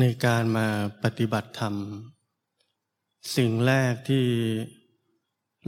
[0.00, 0.66] ในการมา
[1.02, 1.74] ปฏิบัติธรรม
[3.36, 4.26] สิ่งแรกที่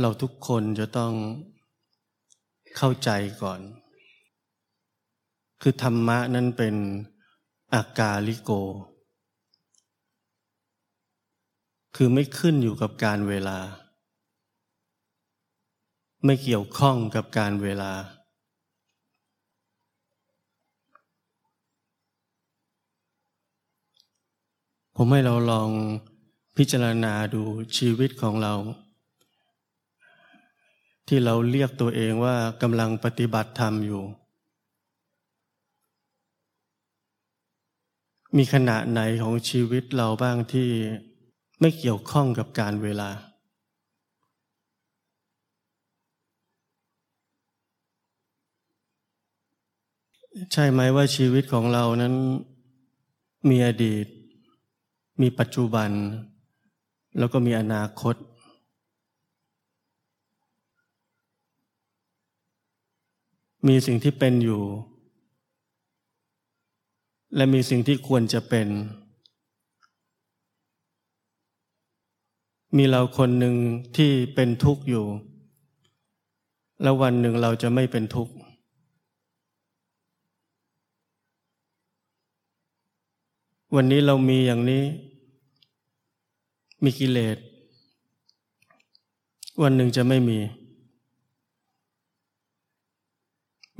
[0.01, 1.13] เราทุกคนจะต้อง
[2.77, 3.11] เข้าใจ
[3.43, 3.61] ก่อน
[5.63, 6.75] คือธรรมะนั้นเป็น
[7.75, 8.51] อากาลิโก
[11.97, 13.59] คือไม่ขึ้นอยู่กับการเวลา
[16.25, 17.93] ไม่เกี่ยวข้องกับการเวลา
[24.97, 25.71] ผมให้เราลอง
[26.57, 27.43] พิจารณาดู
[27.77, 28.55] ชีวิตของเรา
[31.09, 34.03] ที่เราเรียกตัวเองว่ากำลังปฏิบัติธรรมอยู่
[38.37, 40.69] มีขณะไหนของชีวิตเราบ้างที่
[41.61, 43.11] ไม่เกี่ยวข้องกับการเวลา
[50.53, 52.15] ใช่ไหมว่าชีวิตของเรานั้น
[53.49, 54.07] มีอดีต
[55.23, 55.91] มีปัจจุบัน
[57.19, 58.17] แล้วก็มีอนาคต
[63.69, 64.63] มีสิ่งที่เป็นอยู่
[67.37, 68.69] และมีสิ่งที่ควรจะเป็น
[72.77, 73.55] มีเราคนหนึ่ง
[73.97, 75.07] ที่เป็นทุกข์อยู่
[76.83, 78.35] แล้ววันหนึ่งเราจะไม่เป็นทุกข์
[83.75, 84.83] วันนี้เรามีอย่างนี้
[86.87, 87.39] มีกิเลส
[89.63, 90.39] วันหนึ่งจะไม่มี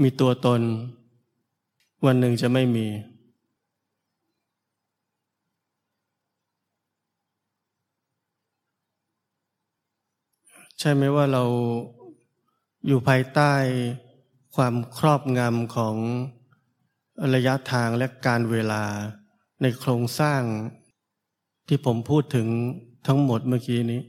[0.03, 0.63] มีตัวตน
[2.07, 2.87] วันหนึ่งจะไม่มี
[10.79, 11.45] ใช่ไหมว่าเรา
[12.87, 13.53] อยู่ภายใต้
[14.55, 15.97] ความครอบงำของ
[17.35, 18.85] ระยะทางและการเวลา
[19.63, 20.43] ในโครงสร้าง
[21.69, 22.49] ที่ผมพูดถึง
[23.07, 24.03] ทั้งหมดเมื่อกี้นี้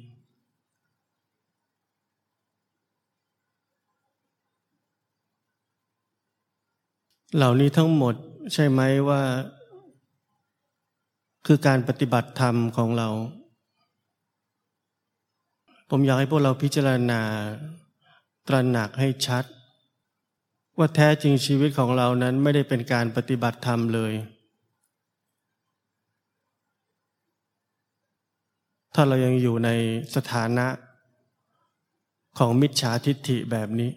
[7.36, 8.16] เหล่านี้ทั้งหมด
[8.54, 9.22] ใช่ไหมว่า
[11.46, 13.10] คือการปฏิบัติธรรมของเรา
[15.90, 17.22] ผมอยากให้พวกเราพิจารณา
[18.48, 19.44] ตระหนักให้ชัด
[20.78, 24.14] ว่าแท้จริงชีวิตของเรานั้นไม่ได้เป็นการปฏิบัติธรรมเลย
[28.94, 29.70] ถ้าเรายังอยู่ใน
[30.16, 30.68] สถานะ
[32.38, 33.92] ของมิจฉาทิฏฐิแบบนี้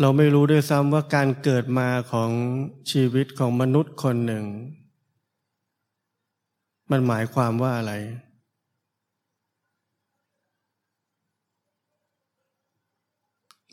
[0.00, 2.30] เราไม่รู้ด้วยซ้ำว่าการเกิดมาของ
[2.90, 4.44] ชีวิตของมนุษย์คนหนึ่ง
[6.90, 7.92] มันหมายความว่าอะไร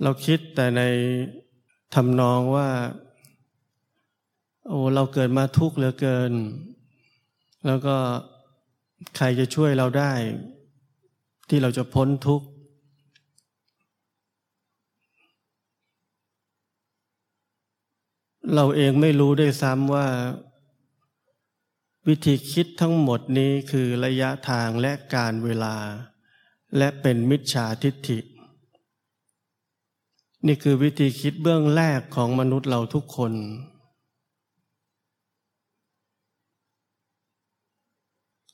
[0.01, 0.81] เราคิดแต่ใน
[1.93, 2.69] ทำนองว่า
[4.67, 6.33] โอ้เราเกิดมาทุกข์เหลือเกิน
[7.65, 7.95] แล้วก็
[9.17, 10.11] ใครจะช่วยเราได้
[11.49, 12.47] ที่เราจะพ้นทุกข์
[18.55, 20.07] เราเองไม่รู้ด้วยซ้ำว่า
[22.07, 25.75] วิธีคิดทั้งหมดนี้คือระยะทางและการเวลา
[26.77, 28.19] และเป็นมิจฉาทิฏฐิ
[30.47, 33.33] นี่คือวิธีคิดเบื้องแรกของมนุษย์เราทุกคน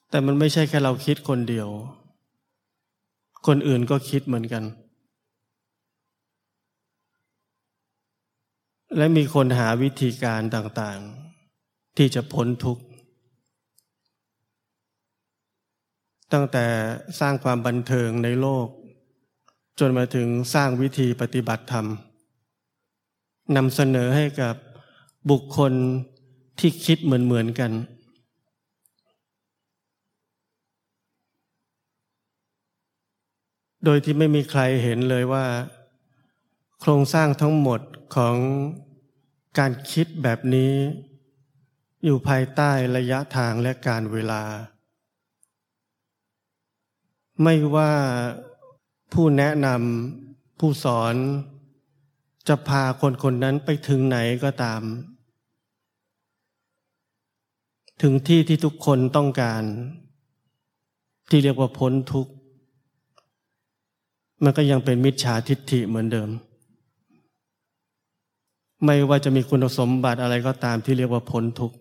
[0.09, 1.69] แต่มันไม่ใช่แค่เราคิดคนเดียว
[3.47, 4.63] คนอื่นก็คิดเหมือนกัน
[8.97, 12.83] และมีคนหาวิธีการต่างๆ ที่จะพ้นทุกข์
[16.33, 16.65] ตั้งแต่
[17.19, 18.67] สร้างความบันเทิงในโลก
[19.79, 21.85] จนมาถึงสร้างวิธีปฏิบัติธรรม
[23.55, 24.55] นำเสนอให้กับ
[25.29, 25.73] บุคคล
[26.59, 27.71] ที่คิดเหมือนเหมือนกัน
[33.85, 35.45] โดยที่ไม่มีใครเห็นเลยว่า
[36.79, 37.81] โครงสร้างทั้งหมด
[38.15, 38.35] ของ
[39.59, 40.73] การคิดแบบนี้
[42.03, 44.43] อยู่ภายใต้ระยะทางและการเวลา
[47.43, 47.91] ไม่ว่า
[49.13, 51.15] ผู้แนะนำผู้สอน
[52.47, 54.81] จะพาคนคนนั้นไปถึงไหนก็ตาม
[58.01, 59.63] ถึงที่ที่ทุกคนต้องการ
[61.29, 62.31] ที่เรียกว่าพ้นทุกข์
[64.43, 66.29] มันก็ยังเป็นมิจฉาทิฏฐิเหมือนเดิม
[68.85, 71.77] ไม่ว่าจะมีคุณสมบัติอะไรก็ตามที่เรียกว่าพ้นทุกข์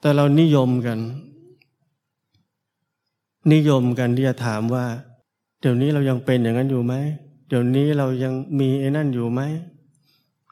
[0.00, 0.98] แต่เรานิยมกัน
[3.52, 4.84] นิยมกันที่จะถามว่า
[5.60, 6.94] เดี๋ยวนี้เรายังเป็นอย่างนั้นอยู่ไหม
[7.48, 9.40] เดี๋ยวนี้เรายังมีไอ้นั่นอยู่ไหม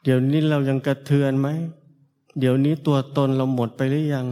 [0.03, 1.47] เดี๋ยวนี้เรายังกระเทือนไหม
[2.39, 4.27] เดี๋ยวนี้ตัวตนเราหมดไปหรือยัง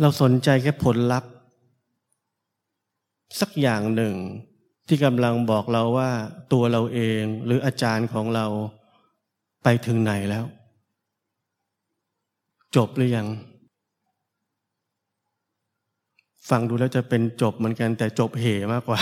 [0.00, 1.30] เราสนใจแค่ผลลัพธ์
[3.40, 4.14] สักอย่างหนึ่ง
[4.88, 6.10] ที่กำลังบอกเราว่า
[6.52, 8.46] ตัวเราเองหรืออาจารย์ของเรา
[9.62, 10.44] ไปถึงไหนแล้ว
[12.76, 13.28] จบหรือยัง
[16.48, 19.00] ฟังดูแล้วจะเป็นจบเหมือนกัน แต่จบเหมากกว่า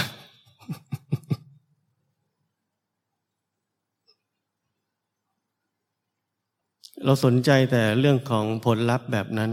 [7.05, 9.51] เราสนใจแต่เรื่องของผลลัพธ์แบบนั้น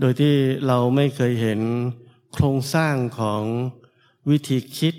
[0.00, 0.34] โดยที่
[0.66, 1.60] เราไม่เคยเห็น
[2.32, 3.42] โครงสร้างของ
[4.30, 4.94] วิธีคิด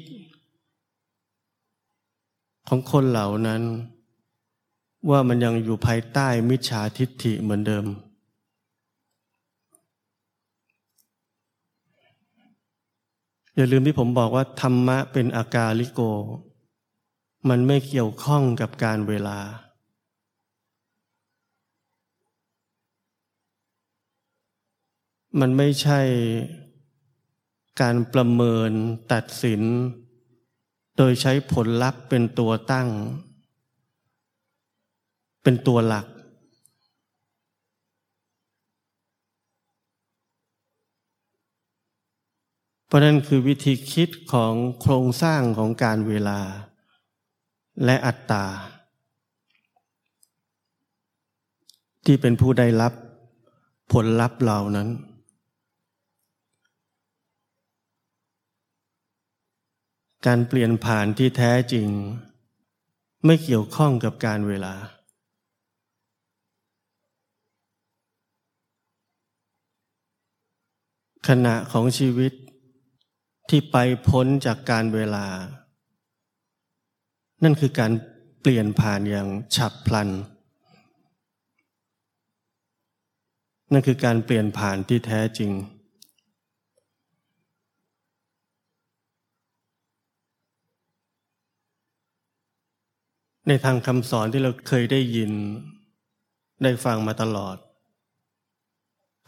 [2.67, 3.61] ของคนเหล่านั้น
[5.09, 7.85] ว่ามันยังอยู่ภายใต้มิจฉาทิฏฐิเหมือนเดิม
[13.55, 16.01] อย่าลืมที่ผมบอกว่าธรรมะเป็นอากาลิโก
[17.49, 19.39] มันไม่เกี่ยวข้องกับการเวลา
[25.39, 26.01] มันไม่ใช่
[27.81, 28.71] การประเมิน
[29.11, 29.61] ตัดสิน
[30.97, 32.89] โดยใช้ผลลัพธ์เป็นตัวตั้ง
[35.43, 36.07] เป็นตัวหลัก
[42.85, 46.39] เพราะนั่นคือวิธีคิดของโครงสร้างของการเวลา
[47.85, 48.45] และอัตตา
[52.05, 52.93] ที่เป็นผู้ได้รับ
[53.93, 54.89] ผลลัพธ์เหล่านั้น
[60.27, 61.87] การเปลี่ยนผ่านที่แท้จริง
[63.25, 64.73] ไม่เกี่ยวข้องกับการเวลา
[71.27, 72.33] ขณะของชีวิต
[73.49, 73.77] ที่ไป
[74.07, 75.25] พ้นจากการเวลา
[77.43, 77.91] นั่นคือการ
[78.41, 80.09] เปลี่ยนผ่านอย่างฉับพลัน
[83.71, 85.51] นั่นคือการเปลี่ยนผ่านที่แท้จริง
[93.47, 95.31] ในทางคำสอนที่เราเคยได้ยิน
[96.63, 97.57] ได้ฟังมาตลอด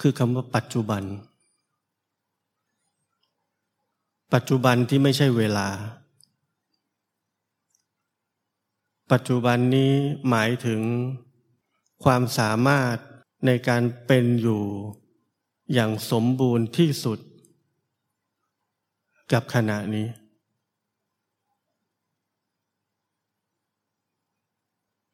[0.02, 1.04] คือคำว่าปัจจุบัน
[4.34, 5.68] ปัจจุบันที่ไม่ใช่เวลา
[9.12, 9.94] ปัจจุบันนี้
[10.30, 10.82] หมายถึง
[12.04, 12.98] ความสามารถ
[13.46, 14.64] ในการเป็นอยู่
[15.74, 17.20] อย่างสมบูรณ์ที่สุด
[19.34, 20.08] กับขณะนี้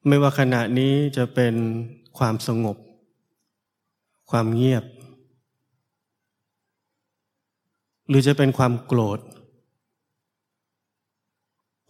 [0.07, 1.55] ไม่ว่าขณะนี้จะเป็น
[2.17, 2.77] ความสงบ
[4.31, 4.83] ความเงียบ
[8.07, 9.19] หรือจะเป็นความโกรธ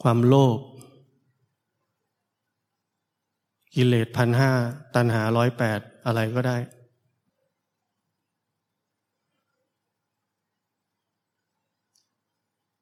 [0.04, 0.60] ความโลภ
[3.76, 4.52] กิเลสพันห้า
[4.96, 6.58] ตันหาร้อยแปดอะไรก็ได้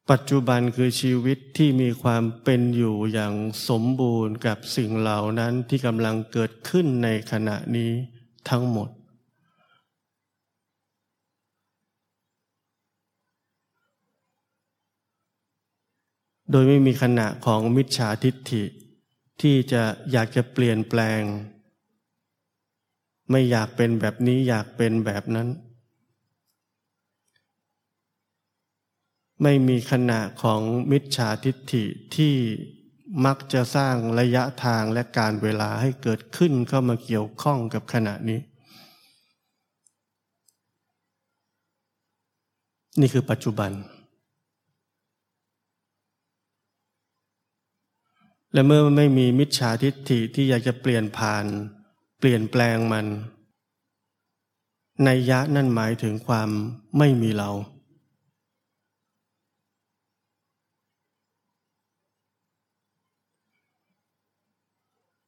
[0.09, 3.33] ปัจจุบันคือชีวิตที่มีความเป็นอยู่อย่าง
[3.69, 7.91] สมบูรณ์กับสิ่งเหล่านั้นที่กำลังเกิดขึ้นในขณะนี้
[8.49, 8.89] ทั้งหมด
[16.51, 18.63] โดยไม่มีขณะของมิจฉาทิฏฐิ
[19.41, 21.21] ที่จะอยากจะเปลี่ยนแปลง
[23.31, 25.47] ไม่อยากเป็นแบบนี้อยากเป็นแบบนั้น
[29.43, 32.35] ไม่มีขณะของมิจฉาทิฏฐิที่
[33.25, 38.39] มักจะสร้างระยะทางและการเวลาให้เกิดขึ้นเข้ามาเกี่ยวข้องกับขณะนี้
[42.99, 43.71] นี่คือปัจจุบัน
[48.53, 51.45] และเมื่อไม่มีมิจฉาทิฏฐิที่อยากจะเปลี่ยนผ่าน
[52.19, 53.05] เปลี่ยนแปลงมัน
[55.03, 56.49] ในยะนั่นหมายถึงความ
[56.97, 57.49] ไม่มีเรา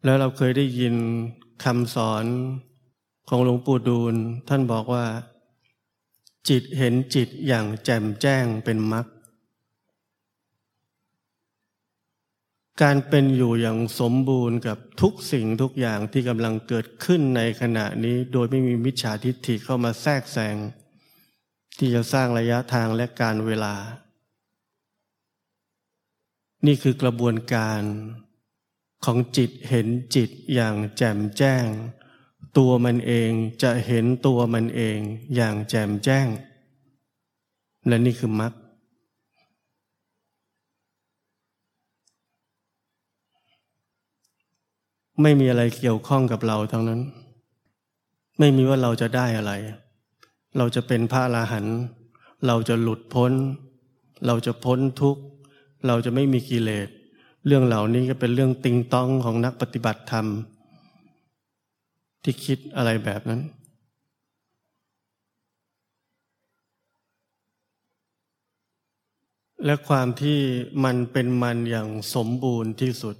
[0.03, 0.96] แล้วเราเคยได้ยิน
[1.63, 2.25] คำสอน
[3.29, 4.15] ของหลวงปู่ดูล
[4.50, 5.05] ท่านบอกว่า
[6.50, 9.05] จิตเห็นจิตอย่างแจ่มแจ้งเป็นมรรค
[12.81, 20.55] การเป็นอยู่อย่างสมบูรณ์กับทุกสิ่งทุกอย่างที่กำลังเกิดขึ้นในขณะนี้ โดยไม่มีมิจฉาทิฏฐิเข้ามาแทรกแซง
[21.77, 23.75] ที่จะสร้างระยะทางและการเวลา
[26.65, 27.81] นี่คือกระบวนการ
[29.05, 31.65] ของจิตเห็นจิตอย่างแจ่มแจ้ง
[32.58, 33.31] ตัวมันเอง
[33.63, 35.00] จะเห็นตัวมันเอง
[35.36, 36.27] อย่างแจ่มแจ้ง
[37.88, 38.53] และนี่คือมรรค
[45.22, 47.01] ไม่มีอะไรเกี่ยวข้องกับเราทั้งนั้น
[48.39, 49.51] ไม่มีว่าเราจะได้อะไร
[50.58, 51.77] เราจะเป็นพระอรหันต์
[52.48, 53.31] เราจะหลุดพ้น
[54.27, 55.24] เราจะพ้นทุกข์
[55.88, 56.89] เราจะไม่มีกิเลส
[57.45, 60.25] เรื่องเหล่านี้ก็เป็นเรื่องติงต้องของนักปฏิบัติธรรม
[62.24, 63.41] ที่คิดอะไรแบบนั้น
[69.65, 70.39] และความที่
[70.83, 73.15] มันเป็นมันอย่างสมบูรณ์ที่สุด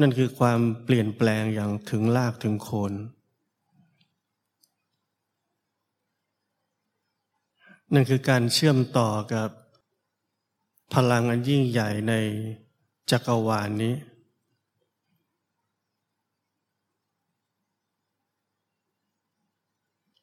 [0.00, 2.92] นั่นคือความเปลี่ยนแปลงอย่างถึงลากถึงโคน
[7.92, 9.48] นั่นคือการเชื่อมต่อกับ
[10.94, 12.14] พลังอันยิ่งใหญ่ใน
[13.10, 13.94] จักรวาลนนี้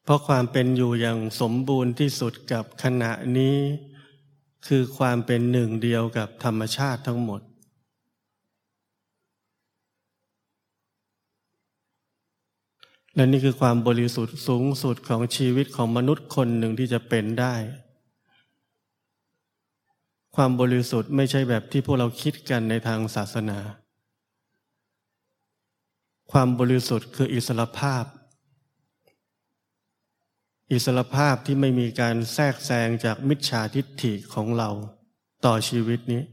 [0.03, 3.57] เพราะความเป็นอยู่อย่างสมบูรณ์ที่สุดกับขณะนี้
[4.67, 7.41] คือความเป็นหนึ่งเดียวกับธรรมชาติทั้งหมด
[13.15, 17.55] และนี่คือความบริสุทธิ์สูงสุดของชีวิตของมนุษย์คนหนึ่งที่จะเป็นได้
[20.41, 23.59] ความบริสุทธิ์ไม่ใช่แบบที่พวกเราคิดกันในทางศาสนา
[26.31, 28.03] ความบริสุทธิ์คืออิสรภาพ
[30.71, 34.69] อิสรภาพที่ไม่มีการแทรกแซงจากมิจฉาทิฏฐิของเรา
[35.45, 36.23] ต่อชีวิตนี้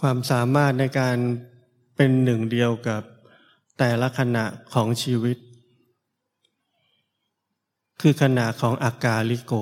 [0.00, 1.18] ความสามารถในการ
[2.00, 3.02] เป็นหนึ่งเดียวกับ
[3.78, 5.38] แต่ละขณะของชีวิต
[8.00, 9.52] คือขณะของอากาลิโก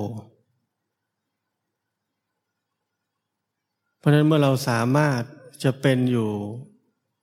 [3.97, 5.21] เพราะนั้นเมื่อเราสามารถ
[5.63, 6.31] จะเป็นอยู่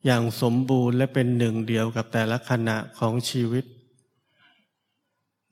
[0.04, 3.64] อย่างสมบูรณ์และเป็นหนึ่งเดียวกับแต่ละขณะของชีวิต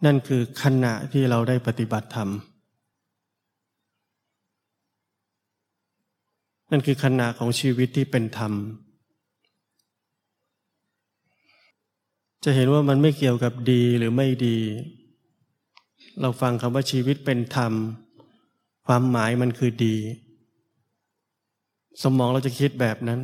[0.04, 2.30] นั่นคือขณะที่เราได้ปฏิบัติธรรม
[6.70, 8.52] นั่นคือขณะของชีวิตที่เป็นธรรม
[12.44, 14.58] จะเห็นว่ามันไม่เกี่ยวกับดีหรือไม่ดี
[16.20, 17.72] เราฟังคำว่าชีวิตเป็นธรรม
[18.86, 19.96] ความหมายมันคือดี
[22.02, 23.20] สมองเราจะคิดแบบนั้น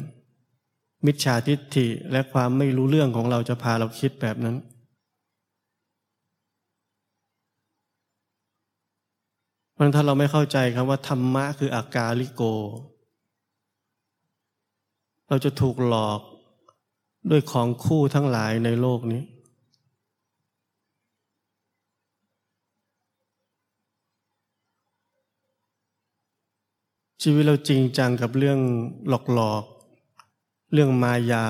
[1.06, 4.56] มิจฉาทิฏฐิและความไม่รู้เรื่องของเราจะพาเราคิดแบบนั้น
[9.78, 12.42] มันถ้าเราไม่เข้าใจคำว่าธรรมะคืออากาลิโก
[15.28, 16.20] เราจะถูกหลอก
[17.30, 19.22] ด้วยของคู่ทั้งหลายในโลกนี้
[27.22, 28.58] ชีวิตเราจริงจังกับเรื่อง
[29.08, 29.64] หลอกหลอก
[30.72, 31.46] เรื่องมายา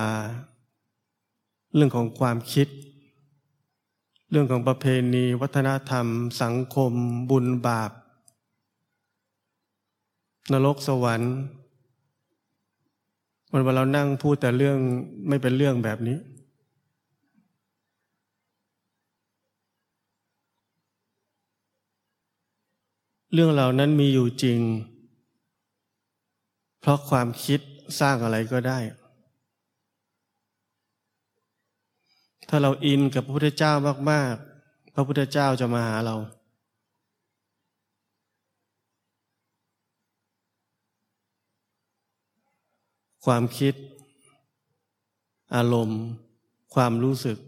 [1.75, 2.68] เรื่องของความคิด
[4.30, 6.06] เรื่องของประเพณี วัฒนธรรม
[6.42, 6.92] สังคม
[7.30, 7.90] บุญบาป
[10.52, 11.35] นรกสวรรค์
[13.52, 14.78] วันวันเรานั่งพูดแต่เรื่อง
[15.28, 16.19] ไม่เป็นเรื่องแบบนี้
[23.33, 24.61] เรื่องเหล่านั้นมีอยู่จริง
[26.81, 27.61] เพราะความคิด
[28.00, 28.78] สร้างอะไรก็ได้
[32.49, 33.73] ถ้าเราอินกับพระพุทธเจ้า
[34.11, 36.17] มาก ๆ พระพุทธเจ้าจะมาหาเรา
[43.25, 43.75] ความคิด
[45.54, 46.02] อารมณ์
[46.75, 47.38] ความรู้สึก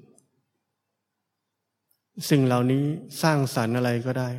[2.31, 2.85] สิ่งเหล่านี้
[3.23, 4.31] สร้างสรรค์อะไรก็ได้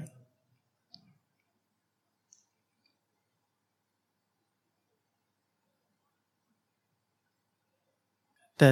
[8.58, 8.72] แต่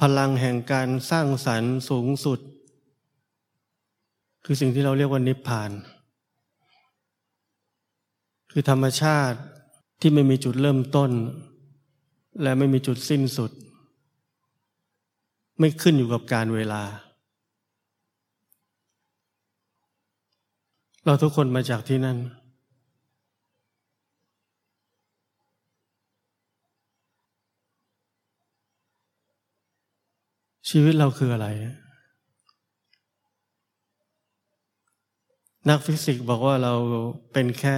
[0.00, 2.40] พลังแห่งการสร้างสรรค์สูงสุด
[4.44, 5.70] คือสิ่งที่เราเรียกว่านิพพาน
[8.50, 9.38] คือธรรมชาติ
[10.00, 11.10] ที่ไม่มีจุดเริ่มต้น
[12.42, 13.50] และไม่มีจุดสิ้นสุด
[15.58, 16.82] ไม่ขึ้นอยู่กับการเวลา
[21.04, 22.18] เราทุกคนมาจากที่นั่น
[30.68, 31.48] ชีวิตเราคืออะไร
[35.68, 36.74] นักฟิสิกส์บอกว่าเรา
[37.32, 37.76] เป็นแค่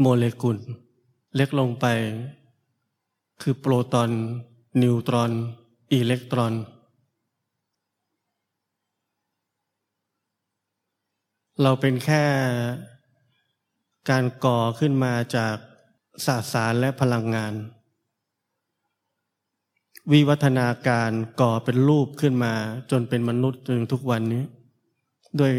[0.00, 0.58] โมเลกุล
[1.36, 1.86] เล็กลงไป
[3.46, 4.10] คือโปรตอน
[4.82, 5.32] นิวตรอน
[5.92, 6.54] อิเล็กตรอน
[11.62, 12.24] เราเป็นแค่
[14.10, 15.56] การก่อขึ้นมาจาก
[16.26, 17.54] สสารและพลังงาน
[20.12, 22.54] วิวัฒนาการก่อเป็นรูปขึ้นมา
[22.90, 24.44] จนเป็นมนุษย์จนทุกวันนี้
[25.40, 25.52] ด้วย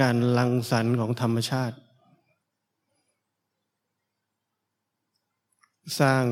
[0.00, 1.76] การลังสรรค์ของธรรมชาติ
[6.00, 6.24] สร้าง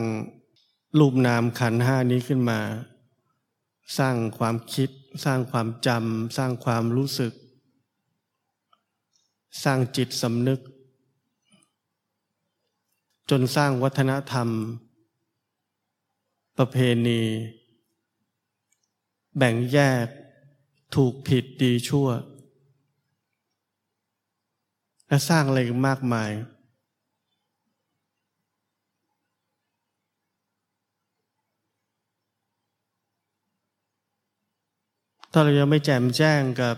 [0.99, 2.61] รูปนามขันห้านี้ขึ้นมา
[3.99, 4.91] สร้างความคิด
[5.25, 7.33] สร้างความจำสร้างความรู้สึก
[9.65, 10.61] สร้างจิตสำนึก
[13.31, 14.49] จนสร้างวัฒนธรรม
[16.59, 16.77] ประเพ
[17.07, 17.23] ณี
[19.37, 20.07] แบ่งแยก
[20.95, 22.09] ถูกผิดดีชั่ว
[25.09, 26.31] และสร้างอะไรมากมาย
[35.39, 36.77] ถ้าเรายังไม่แจ่มแจ้งกับ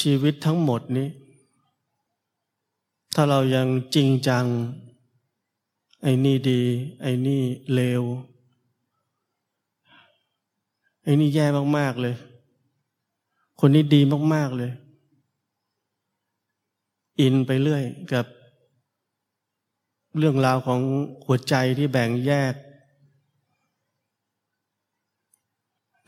[0.00, 1.08] ชีวิตทั้งหมดนี้
[3.14, 4.44] ถ้าเรายังจริงจัง
[6.02, 6.62] ไอ้นี่ดี
[7.02, 7.42] ไอ้นี่
[7.74, 8.02] เลว
[11.02, 11.46] ไอ้นี่แย่
[11.78, 12.14] มาก ๆ เลย
[13.60, 14.00] คนนี้ดี
[14.34, 14.72] มาก ๆ เลย
[17.20, 18.26] อินไปเรื่อยกับ
[20.18, 20.80] เรื่องราวของ
[21.26, 22.54] หัวใจที่แบ่งแยก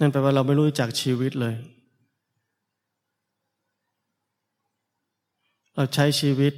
[0.00, 1.54] นั่นแปลว่าเราไม่รู้จักชีวิตเลย
[5.74, 6.52] เราใช้ชีวิต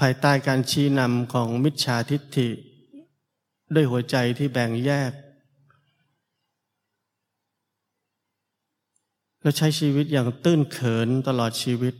[0.00, 2.48] ภายใต้การชี้นำของมิจฉาทิฏฐิ
[3.74, 5.12] ด้วยหัวใจที่แบ่งแยก
[9.40, 11.94] เราใช้ชีวิตอย่างตื้นเขินตลอดชีวิต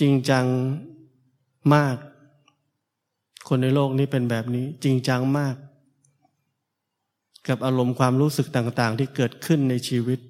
[0.00, 0.46] จริงจัง
[1.74, 1.96] มาก
[3.48, 5.56] คนในโลกนี้เป็นแบบนี้ จริงจังมาก
[7.48, 10.20] กับอารมณ์ความรู้สึกต่าง ๆ ที่เกิดขึ้นในชีวิต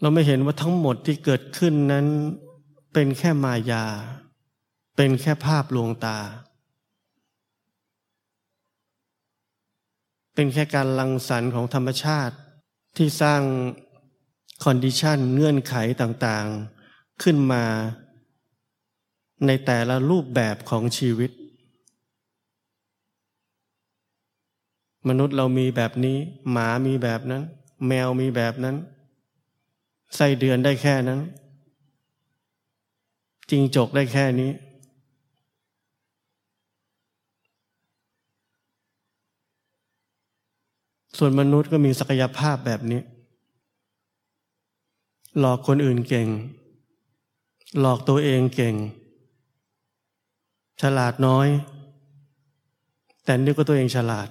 [0.00, 2.06] เราไม่เห็นว่าทั้งหมดที่เกิดขึ้นนั้น
[2.92, 3.84] เป็นแค่มายา
[4.96, 6.18] เป็นแค่ภาพลวงตา
[10.34, 12.36] เป็นแค่การลังสรรค์ของธรรมชาติ
[12.96, 13.42] ที่สร้าง
[14.64, 17.64] คอนดิชันเงื่อนไขต่างๆ ขึ้นมา
[19.46, 21.30] ในแต่ละรูปแบบของชีวิต
[25.08, 26.16] มนุษย์เรามีแบบนี้
[26.50, 27.42] หมามีแบบนั้น
[27.86, 28.76] แมวมีแบบนั้น
[30.16, 31.20] ไส้เดือนได้แค่นั้น
[33.50, 34.50] จริงจกได้แค่นี้
[41.18, 43.00] ส่วนมนุษย์ก็มีศักยภาพแบบนี้
[45.38, 46.28] หลอกคนอื่นเก่ง
[47.80, 48.74] หลอกตัวเองเก่ง
[50.82, 51.48] ฉลาดน้อย
[53.24, 54.28] แต่นึกว่าตัวเองฉลาด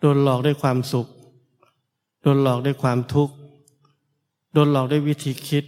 [0.00, 1.08] โดนหลอกด้วยความสุข
[2.22, 3.34] โดนหลอกด้วยความทุกข์
[4.52, 5.64] โดนหลอกด้วยวิธีคิด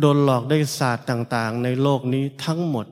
[0.00, 2.86] โดนหลอกด้วยศาสตร์ต่าง ๆ ในโลกนี้ทั้งหมด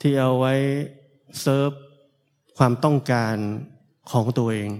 [0.00, 0.54] ที่เอาไว้
[1.40, 1.70] เซิร์ฟ
[2.56, 3.36] ความต้องการ
[4.10, 4.70] ของตัวเอง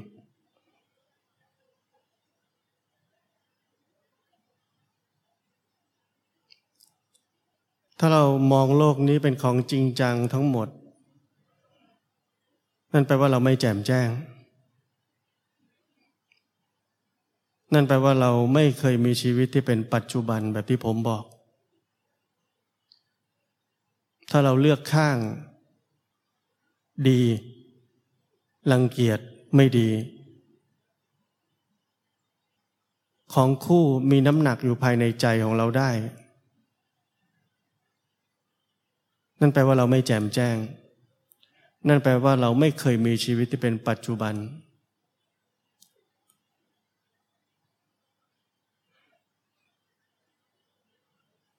[8.02, 10.68] ถ้าเรามองโลกนี้เป็นของจริงจังทั้งหมด
[12.92, 14.08] นั่นแปลว่าเราไม่แจ่มแจ้ง
[17.72, 21.24] นั่นแปลว่าเราไม่เคยมีชีวิตที่เป็นปัจจุบันแบบที่ผมบอก
[24.30, 25.16] ถ้าเราเลือกข้าง
[27.08, 27.22] ดี
[28.72, 29.20] รังเกียจ
[29.56, 29.88] ไม่ดี
[33.34, 35.90] ของคู่มีน้ำหนักอยู่ภายในใจของเราได้
[39.40, 40.56] นั่นแปลว่าเราไม่แจ่มแจ้ง
[41.88, 44.34] นั่นแปลว่าเราไม่เคยมีชีวิตที่เป็นปัจจุบัน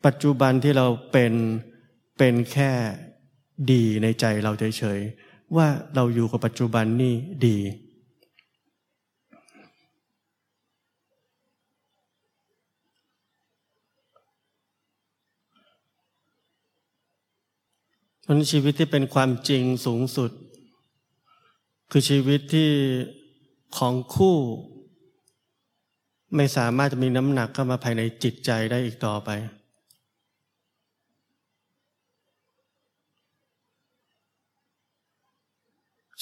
[0.06, 1.34] ปัจจุบันที่เราเป็น
[2.18, 2.72] เป็นแค่
[3.72, 7.14] ดีในใจเราเฉยๆว่าเราอยู่กับปัจจุบันนี่
[7.48, 7.58] ดี
[18.32, 20.32] เพราะชีวิตที่เป็นความจริงสูงสุด
[21.92, 22.72] คือชีวิตที่
[23.78, 24.38] ของคู่
[26.36, 29.30] ไม่สามารถจะมีน้ำหนักเข้ามาภายในจิตใจได้อีกต่อไป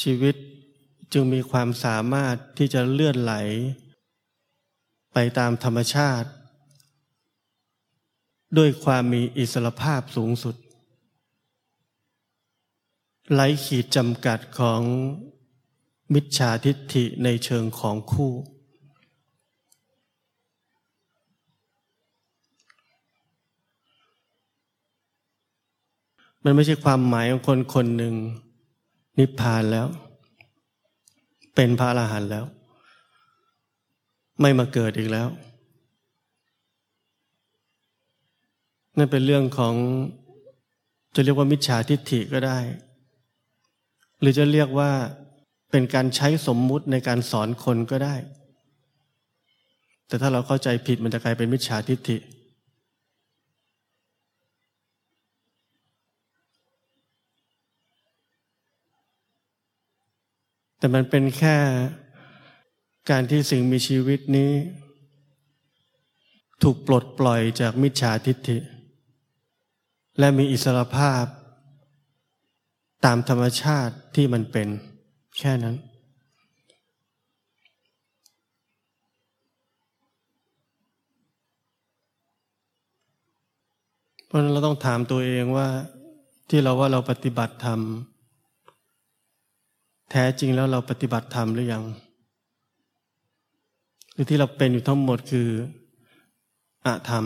[0.01, 0.35] ชีวิต
[1.13, 3.33] จึงมีความสามารถที่จะเลื่อนไหล
[5.13, 6.29] ไปตามธรรมชาติ
[8.57, 10.55] ด้วยความมีอิสรภาพสูงสุด
[13.33, 14.81] ไร้ขีดจำกัดของ
[16.13, 18.33] มิจฉาทิฏฐิในเชิงของคู่
[26.43, 28.15] มันไม่ใช่ความหมายของคนคนหนึ่ง
[29.19, 29.87] นิพพานแล้ว
[31.55, 32.45] เป็นพระอรหันต์แล้ว
[34.41, 35.27] ไม่มาเกิดอีกแล้ว
[38.97, 39.75] นั่นเป็นเรื่องของ
[41.15, 42.59] จะเรียกว่ามิจฉาทิฏฐิก็ได้
[44.19, 44.91] หรือจะเรียกว่า
[45.71, 48.15] เป็นการใช้สมมุติในการสอนคนก็ได้
[50.07, 52.17] แต่ถ้าเราเข้าใจผิดมันจะกลายเป็นมิจฉาทิฏฐิ
[60.77, 61.57] แต่มันเป็นแค่
[63.09, 64.51] การที่สิ่งมีชีวิตนี้
[66.63, 68.57] ถูกปลดปล่อยจากมิจฉาทิฏฐิ
[70.19, 71.23] และมีอิสรภาพ
[73.05, 74.67] ตามธรรมชาติที่มันเป็น
[75.37, 75.75] แค่นั้น
[84.25, 85.67] เพราะนั้นเราต้องถามตัวเองว่า
[86.49, 87.79] ที่เราว่าเราปฏิบัติธรรม
[90.11, 91.83] แท้จริงแล้วเราปฏิบัติธรรมหรือยัง
[94.13, 95.49] หรือที่เราเป็นอยู่ทั้งหมดคือ
[96.85, 97.25] อะธรรม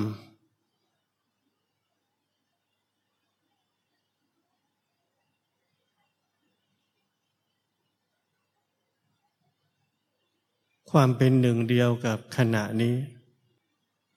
[10.97, 12.95] ความเป็นหนึ่งเดียวกับขณะนี้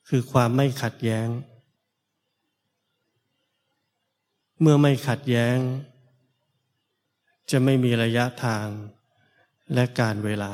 [0.09, 1.29] คือความไม่ขัดแย้ง
[4.61, 5.57] เมื่อไม่ขัดแย้ง
[7.51, 8.67] จะไม่มีระยะทาง
[9.75, 10.53] และการเวลา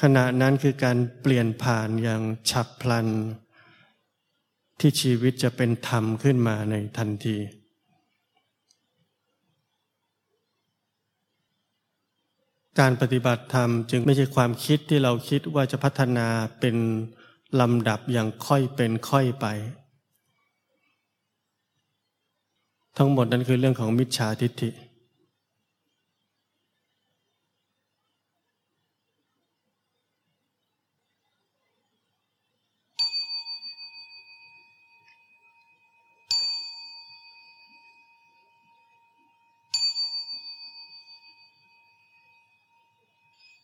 [0.00, 3.08] ขณะนั้นคือการเปลี่ยนผ่านอย่างฉับพลัน
[4.80, 7.38] ที่ชีวิตจะเป็นธรรมขึ้นมาในทันที
[12.80, 16.26] การปฏิบัติธรรมจึงไม่ใช่ความคิดที่เราคิดว่าจะพัฒนา
[16.60, 16.76] เป็น
[17.60, 19.46] ลำดับอย่างค่อยเป็นค่อยไป
[22.96, 24.70] ทั้งหมดนั้นคือเรื่องของมิจฉาทิฏฐิ